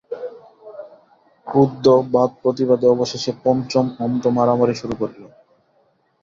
[1.47, 5.23] ক্রুদ্ধ বাদপ্রতিবাদে অবশেষে পঞ্চম অন্ধ মারামারি শুরু করিল।